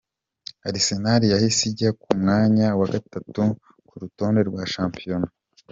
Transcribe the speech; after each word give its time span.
Arsenal 0.69 1.21
yahise 1.33 1.61
ijya 1.71 1.89
ku 2.01 2.09
mwanya 2.21 2.67
wa 2.79 2.87
gatatu 2.93 3.41
ku 3.87 3.93
rutonde 4.01 4.41
rwa 4.49 4.63
shampiyona. 4.73 5.27